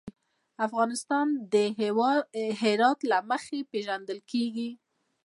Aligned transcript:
افغانستان 0.67 1.27
د 1.53 1.55
هرات 2.61 2.99
له 3.11 3.17
مخې 3.29 3.59
پېژندل 3.71 4.19
کېږي. 4.31 4.69